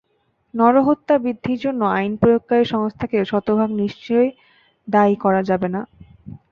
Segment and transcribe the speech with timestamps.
[0.53, 4.27] নরহত্যা বৃদ্ধির জন্য আইন প্রয়োগকারী সংস্থাকে শতভাগ নিশ্চয়
[4.87, 5.81] দায়ী করা যাবে না।